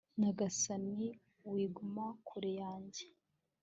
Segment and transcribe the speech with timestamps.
[0.19, 1.07] nyagasani,
[1.51, 3.03] wiguma kure yanjye